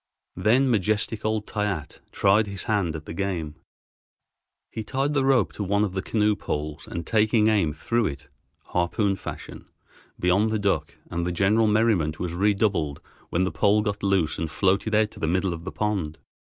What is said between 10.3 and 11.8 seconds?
the duck, and the general